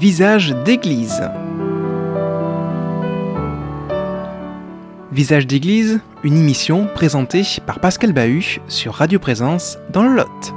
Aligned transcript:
Visage 0.00 0.54
d'église. 0.64 1.20
Visage 5.12 5.46
d'église, 5.46 6.00
une 6.24 6.38
émission 6.38 6.88
présentée 6.94 7.42
par 7.66 7.80
Pascal 7.80 8.14
Bahut 8.14 8.62
sur 8.66 8.94
Radio 8.94 9.18
Présence 9.18 9.76
dans 9.92 10.04
le 10.04 10.16
Lot. 10.16 10.54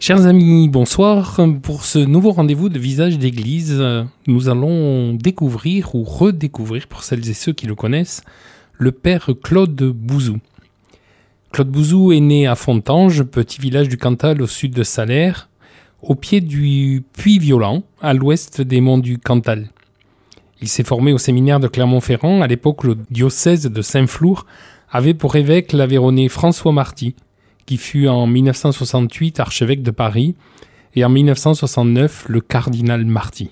Chers 0.00 0.26
amis, 0.26 0.68
bonsoir. 0.68 1.38
Pour 1.62 1.84
ce 1.84 2.00
nouveau 2.00 2.32
rendez-vous 2.32 2.68
de 2.68 2.80
Visage 2.80 3.16
d'église, 3.16 3.80
nous 4.26 4.48
allons 4.48 5.14
découvrir 5.14 5.94
ou 5.94 6.02
redécouvrir, 6.02 6.88
pour 6.88 7.04
celles 7.04 7.30
et 7.30 7.34
ceux 7.34 7.52
qui 7.52 7.68
le 7.68 7.76
connaissent, 7.76 8.24
le 8.76 8.90
père 8.90 9.30
Claude 9.40 9.80
Bouzou. 9.84 10.38
Claude 11.56 11.70
Bouzou 11.70 12.12
est 12.12 12.20
né 12.20 12.46
à 12.46 12.54
Fontange, 12.54 13.22
petit 13.22 13.62
village 13.62 13.88
du 13.88 13.96
Cantal 13.96 14.42
au 14.42 14.46
sud 14.46 14.74
de 14.74 14.82
Salaire, 14.82 15.48
au 16.02 16.14
pied 16.14 16.42
du 16.42 17.02
Puy 17.16 17.38
Violent, 17.38 17.82
à 18.02 18.12
l'ouest 18.12 18.60
des 18.60 18.82
monts 18.82 18.98
du 18.98 19.16
Cantal. 19.16 19.70
Il 20.60 20.68
s'est 20.68 20.84
formé 20.84 21.14
au 21.14 21.18
séminaire 21.18 21.58
de 21.58 21.66
Clermont-Ferrand. 21.66 22.42
À 22.42 22.46
l'époque, 22.46 22.84
le 22.84 22.98
diocèse 23.10 23.62
de 23.62 23.80
Saint-Flour 23.80 24.44
avait 24.90 25.14
pour 25.14 25.34
évêque 25.36 25.72
l'Aveyronais 25.72 26.28
François 26.28 26.72
Marty, 26.72 27.14
qui 27.64 27.78
fut 27.78 28.06
en 28.06 28.26
1968 28.26 29.40
archevêque 29.40 29.82
de 29.82 29.92
Paris 29.92 30.34
et 30.94 31.06
en 31.06 31.08
1969 31.08 32.26
le 32.28 32.42
cardinal 32.42 33.06
Marty. 33.06 33.48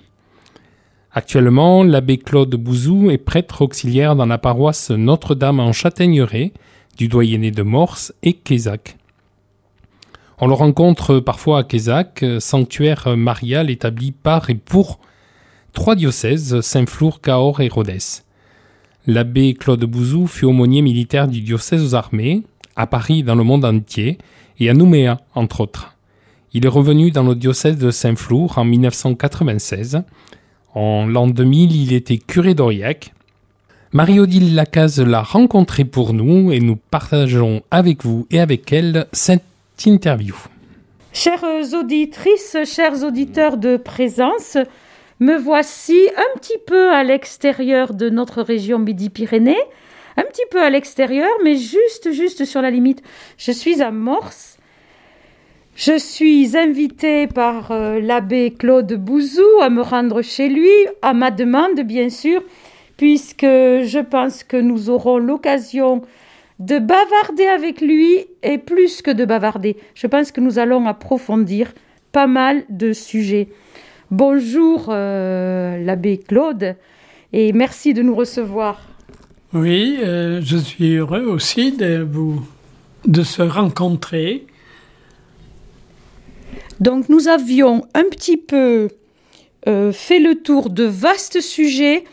Actuellement, 1.11 1.83
l'abbé 1.83 2.19
Claude 2.19 2.53
Bouzou 2.53 3.09
est 3.09 3.17
prêtre 3.17 3.63
auxiliaire 3.63 4.15
dans 4.15 4.27
la 4.27 4.37
paroisse 4.37 4.91
Notre-Dame 4.91 5.59
en 5.59 5.73
Châtaigneraie, 5.73 6.53
du 6.97 7.07
doyenné 7.07 7.51
de 7.51 7.63
Morse 7.63 8.13
et 8.23 8.33
Quézac. 8.33 8.97
On 10.39 10.47
le 10.47 10.53
rencontre 10.53 11.19
parfois 11.19 11.59
à 11.59 11.63
Quézac, 11.63 12.25
sanctuaire 12.39 13.15
marial 13.15 13.69
établi 13.69 14.11
par 14.11 14.49
et 14.49 14.55
pour 14.55 14.99
trois 15.73 15.95
diocèses, 15.95 16.59
Saint-Flour, 16.61 17.21
Cahors 17.21 17.61
et 17.61 17.69
Rhodes. 17.69 18.21
L'abbé 19.07 19.53
Claude 19.53 19.85
Bouzou 19.85 20.27
fut 20.27 20.45
aumônier 20.45 20.81
militaire 20.81 21.27
du 21.27 21.41
diocèse 21.41 21.83
aux 21.83 21.95
armées, 21.95 22.43
à 22.75 22.87
Paris 22.87 23.23
dans 23.23 23.35
le 23.35 23.43
monde 23.43 23.63
entier, 23.63 24.17
et 24.59 24.69
à 24.69 24.73
Nouméa, 24.73 25.21
entre 25.35 25.61
autres. 25.61 25.95
Il 26.53 26.65
est 26.65 26.69
revenu 26.69 27.11
dans 27.11 27.23
le 27.23 27.35
diocèse 27.35 27.77
de 27.77 27.91
Saint-Flour 27.91 28.57
en 28.57 28.65
1996. 28.65 30.03
En 30.73 31.05
l'an 31.05 31.27
2000, 31.27 31.75
il 31.75 31.93
était 31.93 32.17
curé 32.17 32.53
d'Aurillac, 32.53 33.13
Marie-Odile 33.95 34.55
Lacaze 34.55 34.99
l'a 34.99 35.21
rencontré 35.21 35.85
pour 35.85 36.11
nous 36.11 36.51
et 36.51 36.59
nous 36.59 36.75
partageons 36.75 37.61
avec 37.71 38.03
vous 38.03 38.27
et 38.29 38.41
avec 38.41 38.73
elle 38.73 39.07
cette 39.13 39.41
interview. 39.85 40.35
Chères 41.13 41.45
auditrices, 41.73 42.57
chers 42.65 43.05
auditeurs 43.05 43.55
de 43.55 43.77
présence, 43.77 44.57
me 45.21 45.37
voici 45.37 45.97
un 46.17 46.37
petit 46.37 46.57
peu 46.67 46.91
à 46.91 47.05
l'extérieur 47.05 47.93
de 47.93 48.09
notre 48.09 48.41
région 48.41 48.79
Midi-Pyrénées, 48.79 49.63
un 50.17 50.23
petit 50.23 50.43
peu 50.51 50.61
à 50.61 50.69
l'extérieur, 50.69 51.31
mais 51.45 51.55
juste, 51.55 52.11
juste 52.11 52.43
sur 52.43 52.61
la 52.61 52.71
limite. 52.71 53.01
Je 53.37 53.53
suis 53.53 53.81
à 53.81 53.91
Morse. 53.91 54.57
Je 55.77 55.97
suis 55.97 56.57
invitée 56.57 57.27
par 57.27 57.71
euh, 57.71 58.01
l'abbé 58.01 58.51
Claude 58.51 58.91
Bouzou 58.91 59.61
à 59.61 59.69
me 59.69 59.81
rendre 59.81 60.21
chez 60.21 60.49
lui, 60.49 60.69
à 61.01 61.13
ma 61.13 61.31
demande, 61.31 61.79
bien 61.79 62.09
sûr 62.09 62.41
puisque 62.97 63.43
je 63.43 64.01
pense 64.01 64.43
que 64.43 64.57
nous 64.57 64.89
aurons 64.89 65.17
l'occasion 65.17 66.01
de 66.59 66.79
bavarder 66.79 67.47
avec 67.47 67.81
lui 67.81 68.25
et 68.43 68.57
plus 68.57 69.01
que 69.01 69.11
de 69.11 69.25
bavarder. 69.25 69.77
Je 69.93 70.07
pense 70.07 70.31
que 70.31 70.39
nous 70.39 70.59
allons 70.59 70.85
approfondir 70.87 71.73
pas 72.11 72.27
mal 72.27 72.63
de 72.69 72.93
sujets. 72.93 73.49
Bonjour 74.11 74.85
euh, 74.89 75.83
l'abbé 75.83 76.17
Claude 76.17 76.75
et 77.33 77.51
merci 77.51 77.93
de 77.93 78.01
nous 78.01 78.15
recevoir. 78.15 78.79
Oui, 79.53 79.97
euh, 80.01 80.41
je 80.41 80.57
suis 80.57 80.95
heureux 80.95 81.23
aussi 81.23 81.71
de 81.71 82.07
vous 82.09 82.45
de 83.05 83.23
se 83.23 83.41
rencontrer. 83.41 84.45
Donc 86.79 87.09
nous 87.09 87.27
avions 87.27 87.85
un 87.93 88.03
petit 88.03 88.37
peu 88.37 88.89
euh, 89.67 89.91
fait 89.91 90.19
le 90.19 90.35
tour 90.35 90.69
de 90.69 90.83
vastes 90.83 91.41
sujets 91.41 92.03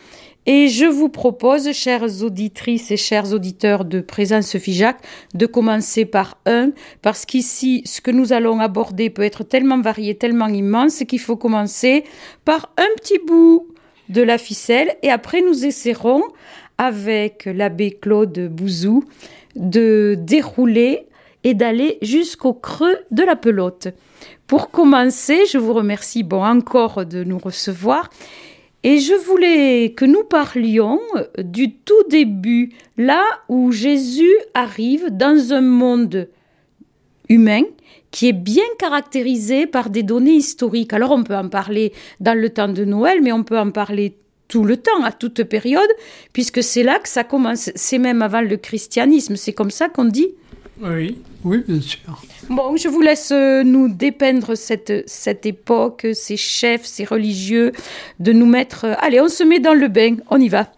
et 0.45 0.67
je 0.67 0.85
vous 0.85 1.09
propose, 1.09 1.71
chères 1.71 2.23
auditrices 2.23 2.91
et 2.91 2.97
chers 2.97 3.33
auditeurs 3.33 3.85
de 3.85 4.01
Présence 4.01 4.57
FIJAC, 4.57 4.97
de 5.33 5.45
commencer 5.45 6.05
par 6.05 6.37
un, 6.45 6.71
parce 7.01 7.25
qu'ici, 7.25 7.81
ce 7.85 8.01
que 8.01 8.11
nous 8.11 8.33
allons 8.33 8.59
aborder 8.59 9.09
peut 9.09 9.23
être 9.23 9.43
tellement 9.43 9.79
varié, 9.79 10.15
tellement 10.15 10.47
immense, 10.47 11.03
qu'il 11.07 11.19
faut 11.19 11.37
commencer 11.37 12.03
par 12.43 12.73
un 12.77 12.95
petit 12.97 13.19
bout 13.25 13.67
de 14.09 14.21
la 14.21 14.37
ficelle, 14.37 14.95
et 15.01 15.09
après 15.09 15.41
nous 15.41 15.65
essaierons, 15.65 16.23
avec 16.77 17.45
l'abbé 17.45 17.91
Claude 17.91 18.49
Bouzou, 18.49 19.05
de 19.55 20.15
dérouler 20.19 21.07
et 21.43 21.53
d'aller 21.53 21.97
jusqu'au 22.01 22.53
creux 22.53 22.97
de 23.11 23.23
la 23.23 23.35
pelote. 23.35 23.89
Pour 24.47 24.71
commencer, 24.71 25.45
je 25.51 25.57
vous 25.57 25.73
remercie 25.73 26.23
bon 26.23 26.43
encore 26.43 27.05
de 27.05 27.23
nous 27.23 27.37
recevoir 27.37 28.09
et 28.83 28.99
je 28.99 29.13
voulais 29.13 29.93
que 29.95 30.05
nous 30.05 30.23
parlions 30.23 30.99
du 31.37 31.73
tout 31.73 32.03
début, 32.09 32.73
là 32.97 33.23
où 33.47 33.71
Jésus 33.71 34.35
arrive 34.53 35.07
dans 35.09 35.53
un 35.53 35.61
monde 35.61 36.27
humain 37.29 37.63
qui 38.11 38.27
est 38.29 38.33
bien 38.33 38.63
caractérisé 38.77 39.65
par 39.65 39.89
des 39.89 40.03
données 40.03 40.35
historiques. 40.35 40.93
Alors 40.93 41.11
on 41.11 41.23
peut 41.23 41.35
en 41.35 41.49
parler 41.49 41.93
dans 42.19 42.37
le 42.37 42.49
temps 42.49 42.67
de 42.67 42.85
Noël, 42.85 43.21
mais 43.23 43.31
on 43.31 43.43
peut 43.43 43.57
en 43.57 43.71
parler 43.71 44.17
tout 44.47 44.65
le 44.65 44.77
temps, 44.77 45.03
à 45.03 45.11
toute 45.11 45.43
période, 45.45 45.89
puisque 46.31 46.61
c'est 46.61 46.83
là 46.83 46.99
que 46.99 47.09
ça 47.09 47.23
commence. 47.23 47.71
C'est 47.73 47.97
même 47.97 48.21
avant 48.21 48.41
le 48.41 48.57
christianisme, 48.57 49.35
c'est 49.35 49.53
comme 49.53 49.71
ça 49.71 49.89
qu'on 49.89 50.05
dit. 50.05 50.35
Oui, 50.83 51.17
oui, 51.45 51.63
bien 51.65 51.79
sûr. 51.79 52.21
Bon, 52.49 52.75
je 52.75 52.89
vous 52.89 52.99
laisse 52.99 53.31
euh, 53.31 53.63
nous 53.63 53.87
dépeindre 53.87 54.55
cette, 54.55 55.07
cette 55.07 55.45
époque, 55.45 56.05
ces 56.13 56.35
chefs, 56.35 56.83
ces 56.83 57.05
religieux, 57.05 57.71
de 58.19 58.33
nous 58.33 58.45
mettre... 58.45 58.85
Euh, 58.85 58.93
allez, 58.99 59.21
on 59.21 59.29
se 59.29 59.43
met 59.43 59.59
dans 59.59 59.73
le 59.73 59.87
bain, 59.87 60.17
on 60.29 60.41
y 60.41 60.49
va. 60.49 60.71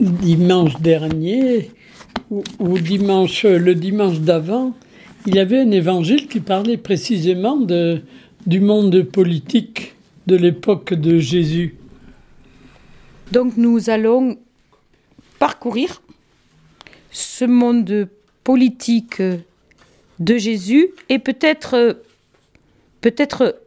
Dimanche 0.00 0.80
dernier, 0.80 1.70
ou, 2.30 2.78
dimanche, 2.78 3.44
le 3.44 3.74
dimanche 3.74 4.18
d'avant, 4.18 4.74
il 5.26 5.36
y 5.36 5.38
avait 5.38 5.60
un 5.60 5.70
évangile 5.70 6.26
qui 6.26 6.40
parlait 6.40 6.76
précisément 6.76 7.56
de, 7.56 8.02
du 8.46 8.60
monde 8.60 9.02
politique 9.02 9.94
de 10.26 10.34
l'époque 10.36 10.92
de 10.92 11.18
Jésus. 11.18 11.76
Donc 13.30 13.56
nous 13.56 13.90
allons 13.90 14.38
parcourir 15.38 16.02
ce 17.16 17.46
monde 17.46 18.08
politique 18.44 19.22
de 20.20 20.36
Jésus 20.36 20.88
et 21.08 21.18
peut-être 21.18 22.02
peut-être 23.00 23.58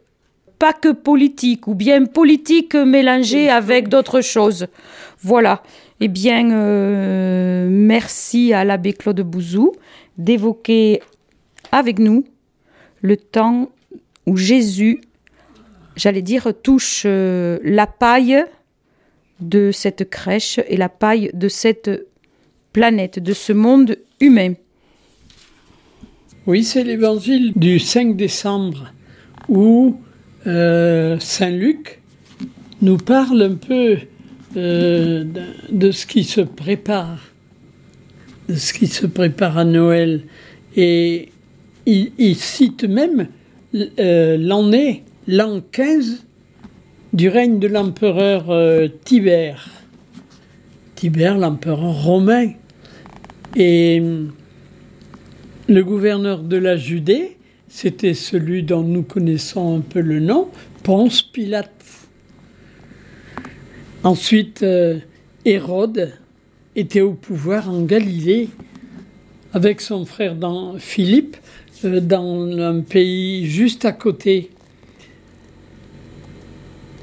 pas 0.60 0.72
que 0.72 0.92
politique 0.92 1.66
ou 1.66 1.74
bien 1.74 2.04
politique 2.04 2.76
mélangée 2.76 3.50
avec 3.50 3.88
d'autres 3.88 4.20
choses. 4.20 4.68
Voilà. 5.22 5.64
Eh 5.98 6.06
bien, 6.06 6.52
euh, 6.52 7.66
merci 7.68 8.52
à 8.52 8.64
l'abbé 8.64 8.92
Claude 8.92 9.20
Bouzou 9.20 9.72
d'évoquer 10.16 11.00
avec 11.72 11.98
nous 11.98 12.24
le 13.02 13.16
temps 13.16 13.70
où 14.26 14.36
Jésus, 14.36 15.00
j'allais 15.96 16.22
dire, 16.22 16.52
touche 16.62 17.02
euh, 17.04 17.58
la 17.64 17.88
paille 17.88 18.44
de 19.40 19.72
cette 19.72 20.08
crèche 20.08 20.60
et 20.68 20.76
la 20.76 20.88
paille 20.88 21.30
de 21.34 21.48
cette 21.48 22.09
planète, 22.72 23.18
de 23.18 23.32
ce 23.32 23.52
monde 23.52 23.96
humain. 24.20 24.54
Oui, 26.46 26.64
c'est 26.64 26.84
l'évangile 26.84 27.52
du 27.54 27.78
5 27.78 28.16
décembre 28.16 28.92
où 29.48 30.00
euh, 30.46 31.18
Saint 31.20 31.50
Luc 31.50 32.00
nous 32.80 32.96
parle 32.96 33.42
un 33.42 33.54
peu 33.56 33.98
euh, 34.56 35.24
de, 35.70 35.90
ce 35.90 36.06
qui 36.06 36.24
se 36.24 36.40
prépare, 36.40 37.20
de 38.48 38.54
ce 38.54 38.72
qui 38.72 38.86
se 38.86 39.06
prépare 39.06 39.58
à 39.58 39.64
Noël. 39.64 40.22
Et 40.76 41.28
il, 41.84 42.36
cite 42.36 42.84
même 42.84 43.28
euh, 43.74 44.36
l'année, 44.38 45.04
l'an 45.28 45.60
15 45.72 46.24
du 47.12 47.28
règne 47.28 47.58
de 47.58 47.66
l'empereur 47.66 48.46
Tibère. 49.04 49.68
Tibère, 50.94 51.36
l'empereur 51.36 52.02
romain. 52.02 52.52
Et 53.56 54.00
le 55.68 55.84
gouverneur 55.84 56.42
de 56.42 56.56
la 56.56 56.76
Judée, 56.76 57.36
c'était 57.68 58.14
celui 58.14 58.62
dont 58.62 58.82
nous 58.82 59.02
connaissons 59.02 59.78
un 59.78 59.80
peu 59.80 60.00
le 60.00 60.20
nom, 60.20 60.48
Ponce 60.82 61.22
Pilate. 61.22 61.84
Ensuite, 64.02 64.62
euh, 64.62 64.98
Hérode 65.44 66.12
était 66.76 67.00
au 67.00 67.12
pouvoir 67.12 67.68
en 67.68 67.82
Galilée 67.82 68.48
avec 69.52 69.80
son 69.80 70.04
frère 70.06 70.36
Philippe 70.78 71.36
euh, 71.84 72.00
dans 72.00 72.46
un 72.58 72.80
pays 72.80 73.46
juste 73.46 73.84
à 73.84 73.92
côté. 73.92 74.50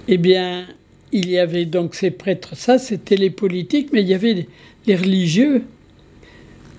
Eh 0.07 0.17
bien, 0.17 0.65
il 1.11 1.29
y 1.29 1.37
avait 1.37 1.65
donc 1.65 1.93
ces 1.93 2.11
prêtres, 2.11 2.55
ça 2.55 2.77
c'était 2.77 3.17
les 3.17 3.29
politiques, 3.29 3.89
mais 3.91 4.01
il 4.01 4.07
y 4.07 4.13
avait 4.13 4.47
les 4.85 4.95
religieux. 4.95 5.63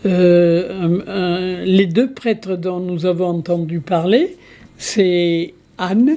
Euh, 0.06 1.64
les 1.64 1.86
deux 1.86 2.12
prêtres 2.12 2.56
dont 2.56 2.80
nous 2.80 3.06
avons 3.06 3.28
entendu 3.28 3.80
parler, 3.80 4.36
c'est 4.76 5.54
Anne 5.76 6.16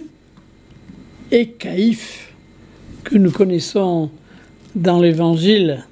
et 1.31 1.47
Caïphe, 1.47 2.33
que 3.03 3.17
nous 3.17 3.31
connaissons 3.31 4.11
dans 4.75 4.99
l'Évangile. 4.99 5.85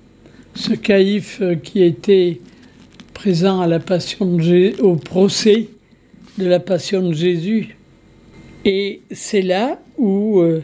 Ce 0.53 0.73
Caïphe 0.73 1.41
qui 1.63 1.83
était 1.83 2.39
présent 3.13 3.65
au 4.79 4.95
procès 4.95 5.67
de 6.37 6.45
la 6.45 6.59
passion 6.59 7.09
de 7.09 7.13
Jésus. 7.13 7.75
Et 8.65 9.01
c'est 9.11 9.41
là 9.41 9.79
où 9.97 10.39
euh, 10.39 10.61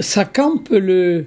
ça 0.00 0.24
campe 0.24 0.68
le, 0.70 1.26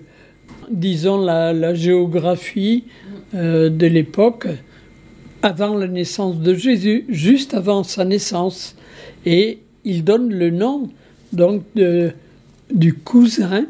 disons, 0.69 1.17
la, 1.17 1.73
géographie 1.73 2.85
euh, 3.33 3.69
de 3.69 3.87
l'époque 3.87 4.47
avant 5.43 5.75
la 5.75 5.87
naissance 5.87 6.39
de 6.39 6.55
Jésus, 6.55 7.05
juste 7.09 7.53
avant 7.53 7.83
sa 7.83 8.05
naissance. 8.05 8.75
Et 9.25 9.59
il 9.83 10.03
donne 10.03 10.33
le 10.33 10.49
nom 10.49 10.89
donc 11.33 11.63
du 12.71 12.93
cousin 12.93 13.67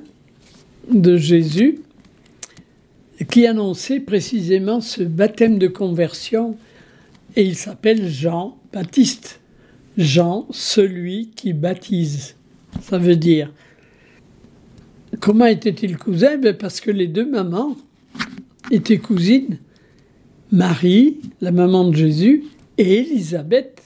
de 0.92 1.18
Jésus 1.18 1.80
qui 3.30 3.48
annonçait 3.48 4.00
précisément 4.00 4.82
ce 4.82 5.02
baptême 5.02 5.58
de 5.58 5.68
conversion 5.68 6.58
et 7.36 7.44
il 7.44 7.56
s'appelle 7.56 8.08
Jean 8.08 8.58
Baptiste. 8.72 9.40
Jean, 9.98 10.48
celui 10.52 11.30
qui 11.36 11.54
baptise. 11.54 12.36
Ça 12.82 12.98
veut 12.98 13.16
dire. 13.16 13.52
Comment 15.20 15.46
était-il 15.46 15.98
cousin? 15.98 16.38
Ben 16.38 16.56
Parce 16.56 16.82
que 16.82 16.92
les 16.92 17.08
deux 17.08 17.26
mamans 17.26 17.76
étaient 18.72 18.98
cousines. 18.98 19.58
Marie, 20.54 21.20
la 21.42 21.52
maman 21.52 21.90
de 21.90 21.96
Jésus, 21.96 22.44
et 22.78 23.00
Élisabeth, 23.00 23.82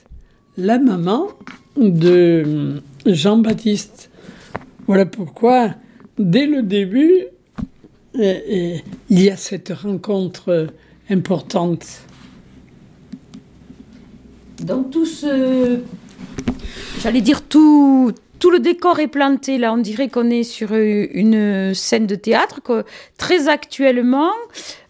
la 0.58 0.80
maman 0.80 1.30
de 1.78 2.81
Jean-Baptiste. 3.06 4.12
Voilà 4.86 5.06
pourquoi, 5.06 5.75
dès 6.19 6.46
le 6.46 6.64
début, 6.64 7.24
il 8.16 8.81
y 9.10 9.30
a 9.30 9.38
cette 9.38 9.69
rencontre 9.69 10.68
importante. 11.10 12.02
Donc 14.62 14.92
tout 14.92 15.06
ce... 15.06 15.80
J'allais 17.02 17.22
dire 17.22 17.44
tout, 17.44 18.12
tout 18.39 18.51
le 18.51 18.60
décor 18.60 19.00
est 19.00 19.07
planté. 19.07 19.57
Là, 19.57 19.74
on 19.74 19.78
dirait 19.78 20.10
qu'on 20.10 20.30
est 20.30 20.44
sur 20.44 20.74
une 20.74 21.74
scène 21.74 22.07
de 22.07 22.16
théâtre. 22.16 22.62
Que, 22.62 22.84
très 23.18 23.48
actuellement, 23.48 24.31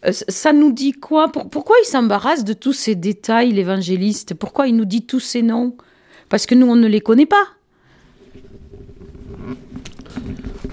euh, 0.06 0.12
ça 0.12 0.54
nous 0.54 0.72
dit 0.72 0.94
quoi? 0.94 1.32
Pourquoi 1.32 1.76
il 1.84 1.88
s'embarrasse 1.88 2.44
de 2.44 2.54
tous 2.54 2.74
ces 2.74 2.96
détails, 2.96 3.52
l'évangéliste 3.52 4.34
Pourquoi 4.34 4.68
il 4.68 4.76
nous 4.76 4.86
dit 4.86 5.04
tous 5.04 5.20
ces 5.20 5.42
noms? 5.42 5.76
Parce 6.30 6.46
que 6.46 6.56
nous, 6.56 6.68
on 6.68 6.76
ne 6.76 6.88
les 6.88 7.02
connaît 7.02 7.26
pas. 7.26 7.48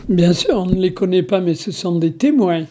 Bien 0.09 0.33
sûr, 0.33 0.55
on 0.55 0.67
ne 0.67 0.81
les 0.81 0.93
connaît 0.93 1.23
pas, 1.23 1.41
mais 1.41 1.55
ce 1.55 1.73
sont 1.73 1.99
des 1.99 2.13
témoins. 2.13 2.65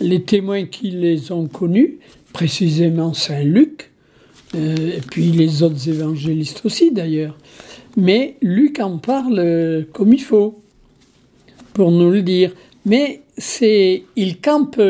Les 0.00 0.22
témoins 0.22 0.66
qui 0.66 0.90
les 0.90 1.32
ont 1.32 1.46
connus, 1.46 1.98
précisément 2.34 3.14
Saint 3.14 3.42
Luc, 3.42 3.92
euh, 4.54 4.96
et 4.96 5.00
puis 5.00 5.32
les 5.32 5.62
autres 5.62 5.88
évangélistes 5.88 6.62
aussi 6.64 6.90
d'ailleurs. 6.90 7.36
Mais 7.96 8.36
Luc 8.42 8.78
en 8.80 8.98
parle 8.98 9.86
comme 9.92 10.12
il 10.12 10.22
faut, 10.22 10.60
pour 11.72 11.90
nous 11.90 12.10
le 12.10 12.22
dire. 12.22 12.52
Mais 12.84 13.22
c'est, 13.36 14.04
il 14.16 14.40
campe 14.40 14.80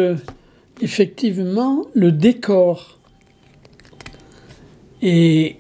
effectivement 0.81 1.87
le 1.95 2.13
décor. 2.13 2.99
Et 5.03 5.57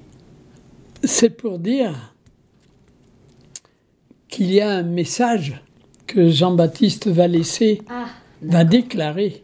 c'est 1.04 1.30
pour 1.30 1.58
dire 1.58 2.14
qu'il 4.28 4.52
y 4.52 4.60
a 4.60 4.70
un 4.70 4.82
message 4.82 5.60
que 6.06 6.28
Jean-Baptiste 6.28 7.08
va 7.08 7.26
laisser, 7.26 7.82
ah, 7.88 8.06
va 8.42 8.64
déclarer. 8.64 9.42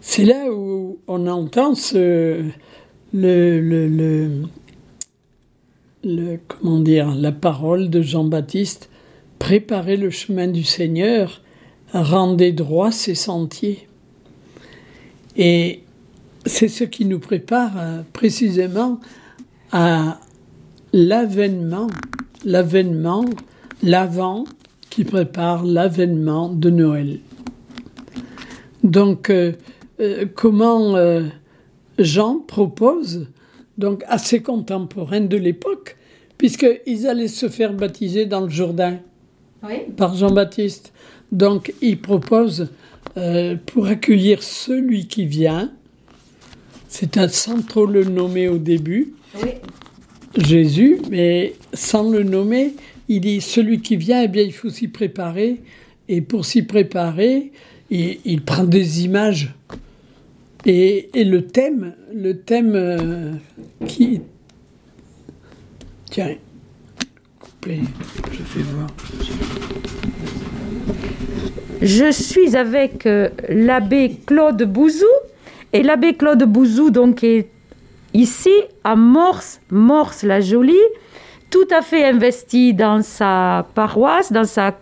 C'est 0.00 0.24
là 0.24 0.52
où 0.52 0.98
on 1.06 1.26
entend 1.26 1.74
ce, 1.74 2.44
le, 3.12 3.60
le, 3.60 3.86
le, 3.88 4.42
dire, 6.02 7.14
la 7.14 7.32
parole 7.32 7.90
de 7.90 8.02
Jean-Baptiste, 8.02 8.90
préparez 9.38 9.96
le 9.96 10.10
chemin 10.10 10.48
du 10.48 10.64
Seigneur, 10.64 11.42
rendez 11.92 12.52
droit 12.52 12.92
ses 12.92 13.14
sentiers. 13.14 13.88
Et 15.36 15.82
c'est 16.46 16.68
ce 16.68 16.84
qui 16.84 17.04
nous 17.04 17.18
prépare 17.18 17.72
euh, 17.76 18.02
précisément 18.12 19.00
à 19.72 20.20
l'avènement, 20.92 21.88
l'avènement, 22.44 23.24
l'avant 23.82 24.44
qui 24.88 25.04
prépare 25.04 25.64
l'avènement 25.64 26.48
de 26.48 26.70
Noël. 26.70 27.20
Donc, 28.82 29.30
euh, 29.30 29.52
euh, 30.00 30.24
comment 30.34 30.96
Jean 31.98 32.40
propose 32.40 33.26
donc 33.80 34.04
à 34.06 34.18
ses 34.18 34.40
contemporains 34.42 35.22
de 35.22 35.36
l'époque, 35.36 35.96
puisqu'ils 36.38 37.08
allaient 37.08 37.26
se 37.28 37.48
faire 37.48 37.72
baptiser 37.72 38.26
dans 38.26 38.42
le 38.42 38.50
Jourdain 38.50 38.98
par 39.96 40.14
Jean-Baptiste. 40.14 40.92
Donc 41.32 41.72
il 41.80 42.00
propose 42.00 42.68
euh, 43.16 43.56
pour 43.66 43.86
accueillir 43.86 44.42
celui 44.42 45.06
qui 45.06 45.24
vient, 45.24 45.72
c'est 46.88 47.16
un 47.16 47.28
sans 47.28 47.62
trop 47.62 47.86
le 47.86 48.04
nommer 48.04 48.48
au 48.48 48.58
début, 48.58 49.14
Jésus, 50.36 50.98
mais 51.10 51.54
sans 51.72 52.08
le 52.08 52.22
nommer, 52.22 52.74
il 53.08 53.20
dit 53.20 53.40
celui 53.40 53.80
qui 53.80 53.96
vient, 53.96 54.22
eh 54.22 54.28
bien 54.28 54.42
il 54.42 54.52
faut 54.52 54.70
s'y 54.70 54.88
préparer, 54.88 55.60
et 56.08 56.20
pour 56.20 56.44
s'y 56.44 56.62
préparer, 56.62 57.52
il 57.90 58.42
prend 58.42 58.64
des 58.64 59.04
images 59.04 59.54
et, 60.66 61.10
le 61.14 61.46
thème, 61.46 61.94
le 62.12 62.38
thème 62.38 62.72
euh, 62.74 63.32
qui. 63.86 64.20
Tiens, 66.10 66.34
coupé, 67.38 67.80
je 68.32 68.42
fais 68.42 68.60
voir. 68.60 68.88
Je 71.80 72.10
suis 72.10 72.56
avec 72.56 73.06
euh, 73.06 73.30
l'abbé 73.48 74.18
Claude 74.26 74.62
Bouzou. 74.64 75.06
Et 75.72 75.82
l'abbé 75.82 76.14
Claude 76.14 76.42
Bouzou, 76.44 76.90
donc, 76.90 77.22
est 77.22 77.48
ici 78.12 78.50
à 78.82 78.96
Morse, 78.96 79.60
Morse 79.70 80.24
la 80.24 80.40
Jolie, 80.40 80.74
tout 81.48 81.68
à 81.70 81.80
fait 81.80 82.04
investi 82.04 82.74
dans 82.74 83.02
sa 83.02 83.66
paroisse, 83.74 84.32
dans 84.32 84.44
sa, 84.44 84.76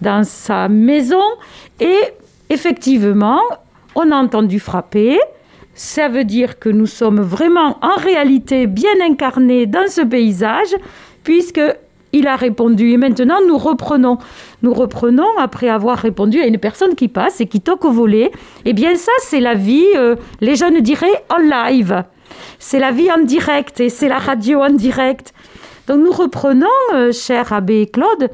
dans 0.00 0.22
sa 0.24 0.68
maison. 0.68 1.24
Et 1.80 1.98
effectivement, 2.48 3.40
on 3.94 4.10
a 4.10 4.16
entendu 4.16 4.60
frapper. 4.60 5.18
Ça 5.74 6.08
veut 6.08 6.24
dire 6.24 6.58
que 6.58 6.68
nous 6.68 6.86
sommes 6.86 7.20
vraiment 7.20 7.78
en 7.82 7.96
réalité 7.96 8.66
bien 8.66 9.00
incarnés 9.02 9.66
dans 9.66 9.88
ce 9.88 10.02
paysage, 10.02 10.74
puisque 11.24 11.60
il 12.12 12.26
a 12.26 12.36
répondu. 12.36 12.92
Et 12.92 12.96
maintenant, 12.96 13.38
nous 13.46 13.56
reprenons. 13.56 14.18
Nous 14.62 14.74
reprenons 14.74 15.38
après 15.38 15.68
avoir 15.68 15.98
répondu 15.98 16.40
à 16.40 16.46
une 16.46 16.58
personne 16.58 16.94
qui 16.94 17.08
passe 17.08 17.40
et 17.40 17.46
qui 17.46 17.60
toque 17.60 17.84
au 17.84 17.90
volet. 17.90 18.30
Eh 18.64 18.74
bien, 18.74 18.94
ça, 18.96 19.12
c'est 19.20 19.40
la 19.40 19.54
vie, 19.54 19.86
euh, 19.96 20.16
les 20.40 20.56
jeunes 20.56 20.80
diraient, 20.80 21.24
en 21.30 21.38
live. 21.38 22.04
C'est 22.58 22.78
la 22.78 22.90
vie 22.90 23.10
en 23.10 23.22
direct 23.22 23.80
et 23.80 23.88
c'est 23.88 24.08
la 24.08 24.18
radio 24.18 24.60
en 24.60 24.70
direct. 24.70 25.32
Donc, 25.88 26.04
nous 26.04 26.12
reprenons, 26.12 26.66
euh, 26.94 27.12
cher 27.12 27.52
abbé 27.52 27.86
Claude, 27.86 28.30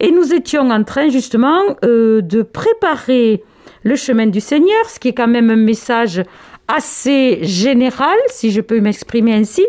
et 0.00 0.10
nous 0.10 0.34
étions 0.34 0.70
en 0.70 0.82
train 0.84 1.08
justement 1.08 1.60
euh, 1.84 2.20
de 2.20 2.42
préparer 2.42 3.42
le 3.82 3.96
chemin 3.96 4.26
du 4.26 4.40
Seigneur, 4.40 4.88
ce 4.88 4.98
qui 4.98 5.08
est 5.08 5.14
quand 5.14 5.28
même 5.28 5.50
un 5.50 5.56
message 5.56 6.22
assez 6.68 7.38
général, 7.42 8.16
si 8.28 8.50
je 8.50 8.60
peux 8.60 8.80
m'exprimer 8.80 9.34
ainsi, 9.34 9.66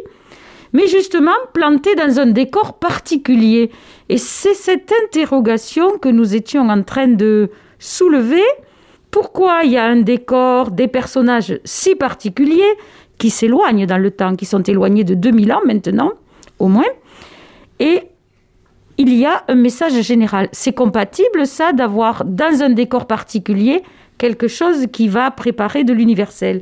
mais 0.74 0.88
justement 0.88 1.32
planté 1.54 1.96
dans 1.96 2.20
un 2.20 2.28
décor 2.28 2.80
particulier. 2.80 3.72
Et 4.10 4.18
c'est 4.18 4.54
cette 4.54 4.92
interrogation 5.06 5.98
que 5.98 6.10
nous 6.10 6.36
étions 6.36 6.70
en 6.70 6.84
train 6.84 7.08
de 7.08 7.50
soulever. 7.80 8.44
Pourquoi 9.10 9.62
il 9.64 9.72
y 9.72 9.78
a 9.78 9.86
un 9.86 9.98
décor, 9.98 10.72
des 10.72 10.88
personnages 10.88 11.60
si 11.66 11.96
particuliers 11.96 12.78
qui 13.18 13.30
s'éloignent 13.30 13.86
dans 13.86 13.98
le 13.98 14.12
temps, 14.12 14.36
qui 14.36 14.46
sont 14.46 14.64
éloignés 14.64 15.04
de 15.04 15.16
2000 15.16 15.52
ans 15.52 15.62
maintenant, 15.66 16.14
au 16.60 16.68
moins, 16.68 16.90
et 17.80 18.04
il 18.98 19.14
y 19.14 19.26
a 19.26 19.44
un 19.48 19.56
message 19.56 20.00
général. 20.02 20.48
C'est 20.52 20.74
compatible 20.74 21.46
ça 21.46 21.74
d'avoir 21.74 22.24
dans 22.24 22.62
un 22.62 22.70
décor 22.70 23.08
particulier 23.08 23.84
quelque 24.22 24.48
chose 24.48 24.86
qui 24.92 25.08
va 25.08 25.32
préparer 25.32 25.84
de 25.84 25.94
l'universel 25.94 26.62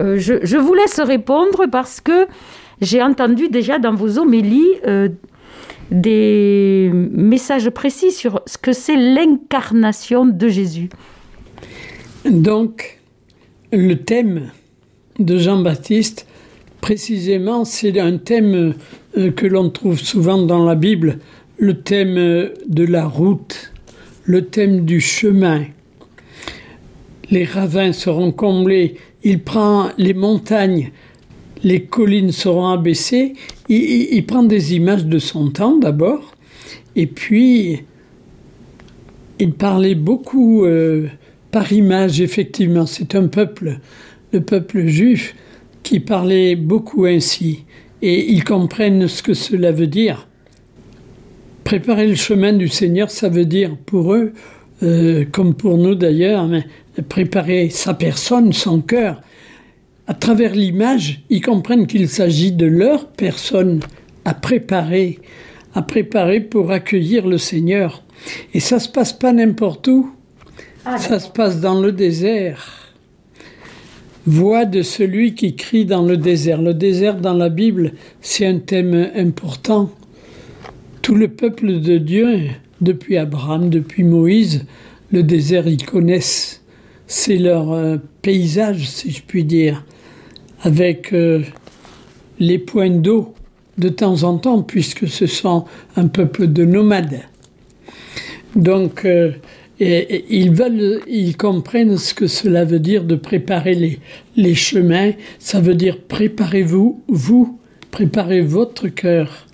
euh, 0.00 0.18
je, 0.18 0.56
vous 0.56 0.74
laisse 0.74 1.00
répondre 1.00 1.66
parce 1.70 2.00
que 2.00 2.26
j'ai 2.80 3.02
entendu 3.02 3.48
déjà 3.48 3.78
dans 3.78 3.94
vos 3.94 4.18
homélies 4.18 4.74
euh, 4.86 5.08
des 5.90 6.90
messages 6.92 7.68
précis 7.70 8.12
sur 8.12 8.40
ce 8.46 8.56
que 8.56 8.72
c'est 8.72 8.96
l'incarnation 8.96 10.24
de 10.24 10.48
Jésus. 10.48 10.88
Donc, 12.24 13.00
le 13.72 13.94
thème 13.94 14.50
de 15.18 15.36
Jean-Baptiste, 15.36 16.26
précisément, 16.80 17.64
c'est 17.64 17.98
un 17.98 18.16
thème 18.16 18.74
euh, 19.18 19.30
que 19.32 19.46
l'on 19.46 19.68
trouve 19.68 19.98
souvent 19.98 20.38
dans 20.38 20.64
la 20.64 20.76
Bible, 20.76 21.18
le 21.58 21.74
thème 21.74 22.14
de 22.66 22.84
la 22.84 23.06
route, 23.06 23.72
le 24.24 24.46
thème 24.46 24.86
du 24.86 25.00
chemin. 25.00 25.64
Les 27.30 27.44
ravins 27.44 27.92
seront 27.92 28.32
comblés, 28.32 28.96
il 29.22 29.40
prend 29.40 29.90
les 29.98 30.14
montagnes, 30.14 30.90
les 31.62 31.84
collines 31.84 32.32
seront 32.32 32.68
abaissées, 32.68 33.34
il, 33.68 34.24
prend 34.26 34.42
des 34.42 34.74
images 34.74 35.06
de 35.06 35.18
son 35.18 35.50
temps 35.50 35.76
d'abord, 35.76 36.34
et 36.96 37.06
puis 37.06 37.82
il 39.38 39.52
parlait 39.52 39.94
beaucoup 39.94 40.64
euh, 40.64 41.06
par 41.50 41.72
image, 41.72 42.20
effectivement, 42.20 42.86
c'est 42.86 43.14
un 43.14 43.26
peuple, 43.26 43.78
le 44.32 44.40
peuple 44.40 44.86
juif, 44.86 45.34
qui 45.82 46.00
parlait 46.00 46.56
beaucoup 46.56 47.04
ainsi, 47.04 47.64
et 48.02 48.32
ils 48.32 48.44
comprennent 48.44 49.08
ce 49.08 49.22
que 49.22 49.34
cela 49.34 49.72
veut 49.72 49.86
dire. 49.86 50.28
Préparer 51.64 52.06
le 52.06 52.14
chemin 52.14 52.52
du 52.52 52.68
Seigneur, 52.68 53.10
ça 53.10 53.28
veut 53.28 53.44
dire 53.44 53.76
pour 53.86 54.14
eux, 54.14 54.32
euh, 54.82 55.24
comme 55.30 55.54
pour 55.54 55.76
nous 55.76 55.94
d'ailleurs, 55.94 56.48
préparer 57.08 57.70
sa 57.70 57.94
personne, 57.94 58.52
son 58.52 58.80
cœur. 58.80 59.20
À 60.06 60.14
travers 60.14 60.54
l'image, 60.54 61.22
ils 61.30 61.40
comprennent 61.40 61.86
qu'il 61.86 62.08
s'agit 62.08 62.52
de 62.52 62.66
leur 62.66 63.06
personne 63.08 63.80
à 64.24 64.34
préparer, 64.34 65.18
à 65.74 65.82
préparer 65.82 66.40
pour 66.40 66.72
accueillir 66.72 67.26
le 67.26 67.38
Seigneur. 67.38 68.02
Et 68.54 68.60
ça 68.60 68.78
se 68.78 68.88
passe 68.88 69.12
pas 69.12 69.32
n'importe 69.32 69.88
où. 69.88 70.10
Ah, 70.84 70.98
ça 70.98 71.20
se 71.20 71.28
passe 71.28 71.60
dans 71.60 71.80
le 71.80 71.92
désert. 71.92 72.92
Voix 74.26 74.64
de 74.64 74.82
celui 74.82 75.34
qui 75.34 75.54
crie 75.56 75.84
dans 75.84 76.02
le 76.02 76.16
désert. 76.16 76.60
Le 76.60 76.74
désert 76.74 77.16
dans 77.16 77.34
la 77.34 77.48
Bible, 77.48 77.92
c'est 78.20 78.46
un 78.46 78.58
thème 78.58 79.10
important. 79.14 79.90
Tout 81.02 81.14
le 81.14 81.28
peuple 81.28 81.80
de 81.80 81.98
Dieu, 81.98 82.48
depuis 82.80 83.16
Abraham, 83.16 83.70
depuis 83.70 84.04
Moïse, 84.04 84.66
le 85.12 85.22
désert, 85.22 85.66
ils 85.66 85.84
connaissent. 85.84 86.59
C'est 87.12 87.38
leur 87.38 87.72
euh, 87.72 87.96
paysage, 88.22 88.88
si 88.88 89.10
je 89.10 89.20
puis 89.26 89.42
dire, 89.42 89.84
avec 90.62 91.12
euh, 91.12 91.42
les 92.38 92.56
points 92.60 92.88
d'eau 92.88 93.34
de 93.78 93.88
temps 93.88 94.22
en 94.22 94.38
temps, 94.38 94.62
puisque 94.62 95.08
ce 95.08 95.26
sont 95.26 95.64
un 95.96 96.06
peuple 96.06 96.46
de 96.46 96.64
nomades. 96.64 97.22
Donc, 98.54 99.04
euh, 99.04 99.32
ils 99.80 100.52
veulent, 100.52 101.00
ils 101.08 101.36
comprennent 101.36 101.98
ce 101.98 102.14
que 102.14 102.28
cela 102.28 102.64
veut 102.64 102.78
dire 102.78 103.02
de 103.02 103.16
préparer 103.16 103.74
les, 103.74 103.98
les 104.36 104.54
chemins. 104.54 105.10
Ça 105.40 105.60
veut 105.60 105.74
dire 105.74 105.98
préparez-vous, 105.98 107.02
vous, 107.08 107.58
préparez 107.90 108.40
votre 108.40 108.86
cœur 108.86 109.48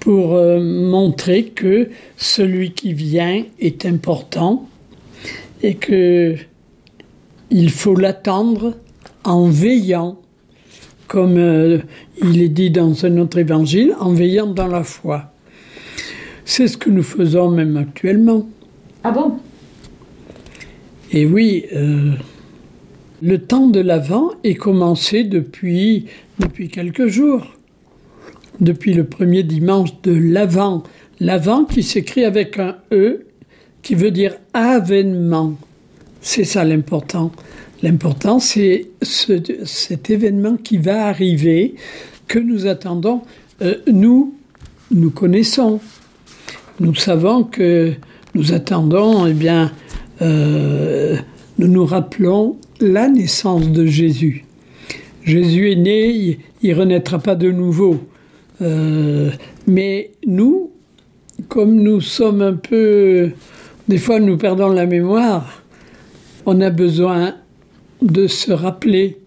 pour 0.00 0.34
montrer 0.60 1.44
que 1.44 1.88
celui 2.18 2.72
qui 2.72 2.92
vient 2.92 3.42
est 3.58 3.86
important 3.86 4.68
et 5.62 5.74
que 5.74 6.36
il 7.50 7.70
faut 7.70 7.94
l'attendre 7.94 8.76
en 9.24 9.48
veillant, 9.48 10.18
comme 11.06 11.36
euh, 11.36 11.78
il 12.22 12.42
est 12.42 12.48
dit 12.48 12.70
dans 12.70 13.04
un 13.04 13.18
autre 13.18 13.38
évangile, 13.38 13.94
en 14.00 14.12
veillant 14.12 14.46
dans 14.46 14.68
la 14.68 14.82
foi. 14.82 15.32
C'est 16.44 16.66
ce 16.66 16.76
que 16.76 16.90
nous 16.90 17.02
faisons 17.02 17.50
même 17.50 17.76
actuellement. 17.76 18.48
Ah 19.04 19.10
bon? 19.10 19.34
Et 21.12 21.26
oui, 21.26 21.66
euh, 21.74 22.12
le 23.20 23.38
temps 23.38 23.66
de 23.66 23.80
l'Avent 23.80 24.30
est 24.44 24.54
commencé 24.54 25.24
depuis, 25.24 26.06
depuis 26.38 26.68
quelques 26.68 27.06
jours 27.06 27.46
depuis 28.60 28.94
le 28.94 29.04
premier 29.04 29.42
dimanche 29.42 29.90
de 30.02 30.12
l'Avent. 30.12 30.82
L'Avent 31.20 31.64
qui 31.64 31.82
s'écrit 31.82 32.24
avec 32.24 32.58
un 32.58 32.76
E 32.92 33.26
qui 33.82 33.94
veut 33.94 34.10
dire 34.10 34.36
avènement. 34.54 35.54
C'est 36.20 36.44
ça 36.44 36.64
l'important. 36.64 37.32
L'important, 37.82 38.38
c'est 38.38 38.86
cet 39.02 40.08
événement 40.08 40.56
qui 40.56 40.78
va 40.78 41.06
arriver, 41.06 41.74
que 42.28 42.38
nous 42.38 42.66
attendons. 42.66 43.22
Euh, 43.60 43.74
nous, 43.88 44.34
nous 44.92 45.10
connaissons. 45.10 45.80
Nous 46.78 46.94
savons 46.94 47.42
que 47.42 47.92
nous 48.34 48.52
attendons, 48.52 49.26
eh 49.26 49.32
bien, 49.32 49.72
euh, 50.22 51.16
nous 51.58 51.68
nous 51.68 51.84
rappelons 51.84 52.56
la 52.80 53.08
naissance 53.08 53.68
de 53.70 53.84
Jésus. 53.84 54.44
Jésus 55.24 55.72
est 55.72 55.76
né, 55.76 56.38
il 56.62 56.70
ne 56.70 56.74
renaîtra 56.74 57.18
pas 57.18 57.34
de 57.34 57.50
nouveau. 57.50 57.98
Euh, 58.60 59.30
mais 59.66 60.12
nous, 60.24 60.70
comme 61.48 61.74
nous 61.74 62.00
sommes 62.00 62.42
un 62.42 62.54
peu... 62.54 63.32
Des 63.88 63.98
fois, 63.98 64.20
nous 64.20 64.36
perdons 64.36 64.70
la 64.70 64.86
mémoire. 64.86 65.62
On 66.46 66.60
a 66.60 66.70
besoin 66.70 67.36
de 68.00 68.26
se 68.26 68.52
rappeler 68.52 69.18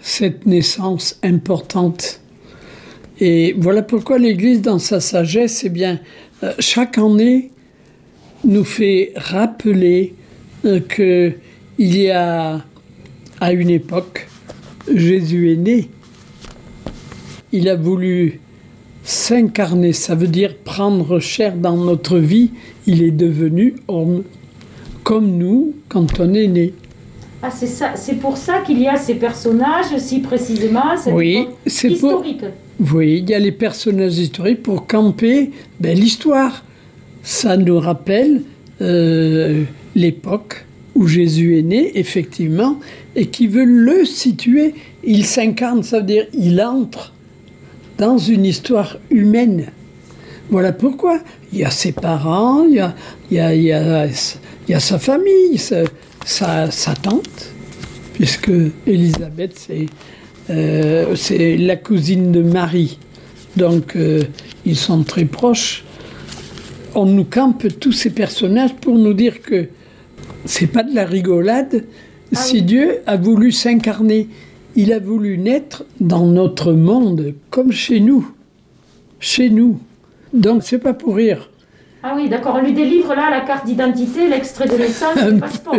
cette 0.00 0.46
naissance 0.46 1.18
importante. 1.22 2.20
Et 3.20 3.54
voilà 3.58 3.82
pourquoi 3.82 4.18
l'Église, 4.18 4.62
dans 4.62 4.78
sa 4.78 5.00
sagesse, 5.00 5.64
eh 5.64 5.68
bien, 5.68 6.00
euh, 6.42 6.52
chaque 6.58 6.98
année, 6.98 7.50
nous 8.44 8.64
fait 8.64 9.12
rappeler 9.16 10.14
euh, 10.64 10.80
que 10.80 11.32
il 11.78 11.96
y 11.96 12.10
a, 12.10 12.64
à 13.40 13.52
une 13.52 13.70
époque, 13.70 14.28
Jésus 14.94 15.52
est 15.52 15.56
né 15.56 15.90
il 17.52 17.68
a 17.68 17.76
voulu 17.76 18.40
s'incarner, 19.06 19.92
ça 19.92 20.16
veut 20.16 20.26
dire 20.26 20.56
prendre 20.56 21.20
chair 21.20 21.56
dans 21.56 21.76
notre 21.76 22.18
vie. 22.18 22.50
Il 22.86 23.02
est 23.02 23.12
devenu 23.12 23.76
homme, 23.86 24.24
comme 25.04 25.38
nous 25.38 25.74
quand 25.88 26.18
on 26.18 26.34
est 26.34 26.48
né. 26.48 26.74
Ah, 27.40 27.50
c'est 27.50 27.68
ça, 27.68 27.92
c'est 27.94 28.16
pour 28.16 28.36
ça 28.36 28.62
qu'il 28.66 28.80
y 28.80 28.88
a 28.88 28.96
ces 28.96 29.14
personnages 29.14 29.96
si 29.98 30.18
précisément. 30.18 30.82
oui, 31.12 31.46
c'est 31.66 31.92
historique. 31.92 32.42
Oui, 32.92 33.20
il 33.22 33.30
y 33.30 33.34
a 33.34 33.38
les 33.38 33.52
personnages 33.52 34.18
historiques 34.18 34.62
pour 34.64 34.86
camper 34.86 35.52
ben, 35.78 35.96
l'histoire. 35.96 36.64
Ça 37.22 37.56
nous 37.56 37.78
rappelle 37.78 38.42
euh, 38.80 39.62
l'époque 39.94 40.66
où 40.96 41.06
Jésus 41.06 41.58
est 41.58 41.62
né, 41.62 41.98
effectivement, 41.98 42.80
et 43.14 43.26
qui 43.26 43.46
veut 43.46 43.64
le 43.64 44.04
situer. 44.04 44.74
Il 45.04 45.24
s'incarne, 45.24 45.84
ça 45.84 45.98
veut 46.00 46.06
dire 46.06 46.26
il 46.34 46.60
entre 46.60 47.12
dans 47.98 48.18
une 48.18 48.44
histoire 48.44 48.98
humaine. 49.10 49.66
Voilà 50.50 50.72
pourquoi. 50.72 51.20
Il 51.52 51.58
y 51.58 51.64
a 51.64 51.70
ses 51.70 51.92
parents, 51.92 52.64
il 52.64 52.74
y 52.74 52.80
a, 52.80 52.94
il 53.30 53.36
y 53.36 53.40
a, 53.40 53.54
il 53.54 53.62
y 53.62 53.72
a, 53.72 54.06
il 54.06 54.70
y 54.70 54.74
a 54.74 54.80
sa 54.80 54.98
famille, 54.98 55.58
sa, 55.58 56.70
sa, 56.70 56.94
tante, 56.94 57.52
puisque 58.14 58.52
Elisabeth, 58.86 59.58
c'est 59.58 59.86
euh, 60.48 61.16
c'est 61.16 61.56
la 61.56 61.76
cousine 61.76 62.30
de 62.30 62.42
Marie. 62.42 62.98
Donc, 63.56 63.96
euh, 63.96 64.22
ils 64.64 64.76
sont 64.76 65.02
très 65.02 65.24
proches. 65.24 65.84
On 66.94 67.06
nous 67.06 67.24
campe 67.24 67.66
tous 67.80 67.92
ces 67.92 68.10
personnages 68.10 68.74
pour 68.74 68.96
nous 68.96 69.12
dire 69.12 69.42
que 69.42 69.68
c'est 70.44 70.68
pas 70.68 70.84
de 70.84 70.94
la 70.94 71.04
rigolade. 71.04 71.84
Ah 72.34 72.38
si 72.38 72.62
Dieu 72.62 72.98
a 73.06 73.16
voulu 73.16 73.50
s'incarner, 73.50 74.28
il 74.76 74.92
a 74.92 74.98
voulu 74.98 75.38
naître 75.38 75.84
dans 76.00 76.26
notre 76.26 76.72
monde, 76.72 77.34
comme 77.50 77.72
chez 77.72 77.98
nous. 77.98 78.30
Chez 79.18 79.50
nous. 79.50 79.80
Donc 80.32 80.62
c'est 80.62 80.78
pas 80.78 80.92
pour 80.92 81.16
rire. 81.16 81.50
Ah 82.02 82.12
oui, 82.14 82.28
d'accord. 82.28 82.56
On 82.56 82.62
lui 82.62 82.72
délivre 82.72 83.14
là 83.14 83.30
la 83.30 83.40
carte 83.40 83.66
d'identité, 83.66 84.28
l'extrait 84.28 84.68
de 84.68 84.76
naissance, 84.76 85.16
le 85.26 85.38
passeport. 85.38 85.74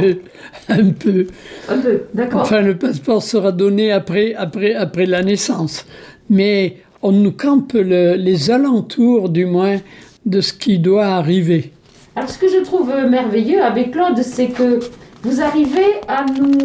un 0.67 0.89
peu. 0.89 1.27
Un 1.69 1.77
peu, 1.77 2.01
d'accord. 2.13 2.41
Enfin, 2.41 2.61
le 2.61 2.75
passeport 2.75 3.21
sera 3.23 3.51
donné 3.51 3.91
après, 3.91 4.33
après, 4.33 4.73
après 4.73 5.05
la 5.05 5.23
naissance. 5.23 5.85
Mais 6.29 6.77
on 7.01 7.11
nous 7.11 7.31
campe 7.31 7.73
les 7.73 8.51
alentours, 8.51 9.29
du 9.29 9.45
moins, 9.45 9.77
de 10.25 10.41
ce 10.41 10.51
qui 10.51 10.79
doit 10.79 11.05
arriver. 11.05 11.71
Alors, 12.15 12.29
ce 12.29 12.39
que 12.39 12.49
je 12.49 12.63
trouve 12.63 12.91
merveilleux 13.09 13.61
avec 13.61 13.91
Claude, 13.91 14.17
c'est 14.23 14.47
que 14.47 14.79
vous 15.23 15.39
arrivez 15.39 16.01
à 16.07 16.25
nous 16.25 16.57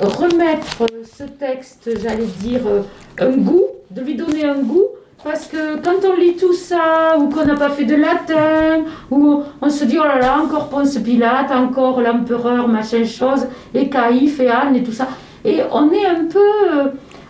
remettre 0.00 0.86
ce 1.18 1.24
texte, 1.24 1.90
j'allais 2.00 2.28
dire, 2.38 2.60
euh, 2.68 2.82
un 3.18 3.32
goût, 3.32 3.64
de 3.90 4.02
lui 4.02 4.14
donner 4.14 4.44
un 4.44 4.60
goût 4.60 4.86
Parce 5.24 5.46
que 5.46 5.76
quand 5.82 6.06
on 6.08 6.14
lit 6.16 6.36
tout 6.36 6.52
ça, 6.52 7.16
ou 7.18 7.28
qu'on 7.28 7.44
n'a 7.44 7.56
pas 7.56 7.70
fait 7.70 7.86
de 7.86 7.96
latin, 7.96 8.84
ou 9.10 9.42
on 9.60 9.68
se 9.68 9.84
dit, 9.84 9.96
oh 9.98 10.04
là 10.04 10.20
là, 10.20 10.40
encore 10.40 10.68
Ponce 10.68 10.96
Pilate, 10.98 11.50
encore 11.50 12.00
l'empereur, 12.02 12.68
machin 12.68 13.04
chose, 13.04 13.48
et 13.74 13.88
Caïphe 13.88 14.38
et 14.38 14.48
Anne 14.48 14.76
et 14.76 14.84
tout 14.84 14.92
ça. 14.92 15.08
Et 15.44 15.58
on 15.72 15.90
est 15.90 16.06
un 16.06 16.26
peu, 16.26 16.38
euh, 16.38 16.84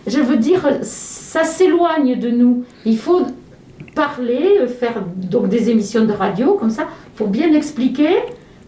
je 0.05 0.19
veux 0.19 0.37
dire, 0.37 0.61
ça 0.83 1.43
s'éloigne 1.43 2.19
de 2.19 2.29
nous. 2.29 2.65
Il 2.85 2.97
faut 2.99 3.23
parler, 3.95 4.67
faire 4.67 5.01
donc 5.15 5.49
des 5.49 5.71
émissions 5.71 6.05
de 6.05 6.13
radio 6.13 6.53
comme 6.53 6.69
ça, 6.69 6.83
pour 7.15 7.29
bien 7.29 7.51
expliquer, 7.53 8.17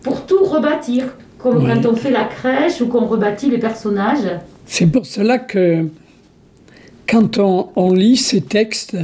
pour 0.02 0.26
tout 0.26 0.44
rebâtir. 0.44 1.06
Comme 1.38 1.68
quand 1.68 1.90
on 1.90 1.96
fait 1.96 2.12
la 2.12 2.24
crèche 2.24 2.82
ou 2.82 2.88
qu'on 2.88 3.06
rebâtit 3.06 3.50
les 3.50 3.58
personnages. 3.60 4.28
C'est 4.74 4.88
pour 4.88 5.06
cela 5.06 5.38
que 5.38 5.90
quand 7.06 7.40
on, 7.40 7.94
lit 7.94 8.16
ces 8.16 8.40
textes 8.40 8.96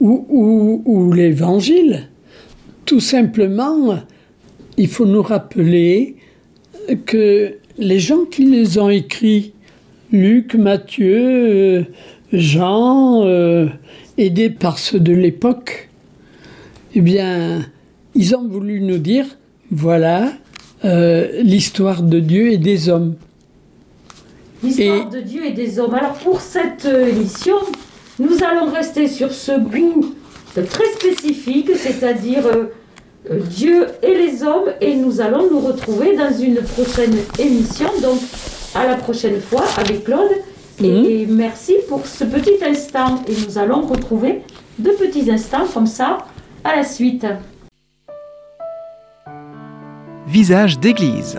ou 0.00 1.12
l'évangile, 1.12 2.08
tout 2.86 2.98
simplement, 2.98 3.98
il 4.78 4.88
faut 4.88 5.04
nous 5.04 5.20
rappeler 5.20 6.16
que 7.04 7.52
les 7.76 7.98
gens 7.98 8.24
qui 8.24 8.46
les 8.46 8.78
ont 8.78 8.88
écrits, 8.88 9.52
Luc, 10.10 10.54
Matthieu, 10.54 11.20
euh, 11.20 11.82
Jean, 12.32 13.26
euh, 13.26 13.66
aidés 14.16 14.48
par 14.48 14.78
ceux 14.78 15.00
de 15.00 15.12
l'époque, 15.12 15.90
eh 16.94 17.02
bien, 17.02 17.68
ils 18.14 18.34
ont 18.34 18.48
voulu 18.48 18.80
nous 18.80 18.96
dire, 18.96 19.26
voilà 19.70 20.32
euh, 20.86 21.42
l'histoire 21.42 22.02
de 22.02 22.20
Dieu 22.20 22.52
et 22.52 22.58
des 22.58 22.88
hommes. 22.88 23.16
L'histoire 24.62 25.06
Et- 25.12 25.16
de 25.16 25.20
Dieu 25.20 25.44
et 25.44 25.52
des 25.52 25.78
hommes. 25.78 25.94
Alors 25.94 26.12
pour 26.14 26.40
cette 26.40 26.84
euh, 26.86 27.08
émission, 27.08 27.56
nous 28.18 28.42
allons 28.44 28.70
rester 28.70 29.08
sur 29.08 29.32
ce 29.32 29.58
goût 29.58 30.14
très 30.54 30.84
spécifique, 30.98 31.70
c'est-à-dire 31.76 32.46
euh, 32.46 32.64
euh, 33.30 33.40
Dieu 33.40 33.86
et 34.02 34.14
les 34.14 34.42
hommes, 34.42 34.70
et 34.80 34.94
nous 34.94 35.20
allons 35.20 35.50
nous 35.50 35.60
retrouver 35.60 36.16
dans 36.16 36.32
une 36.32 36.56
prochaine 36.62 37.16
émission. 37.38 37.86
Donc 38.02 38.18
à 38.74 38.86
la 38.86 38.96
prochaine 38.96 39.40
fois 39.40 39.64
avec 39.78 40.04
Claude. 40.04 40.30
Et 40.82 41.26
merci 41.28 41.74
pour 41.88 42.06
ce 42.06 42.24
petit 42.24 42.64
instant. 42.64 43.22
Et 43.28 43.34
nous 43.46 43.58
allons 43.58 43.82
retrouver 43.82 44.42
deux 44.78 44.94
petits 44.94 45.30
instants 45.30 45.66
comme 45.72 45.86
ça 45.86 46.18
à 46.64 46.76
la 46.76 46.82
suite. 46.84 47.24
Visage 50.26 50.78
d'église. 50.80 51.38